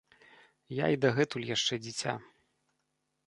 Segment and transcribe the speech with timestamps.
[0.75, 2.17] Я і дагэтуль яшчэ дзіця.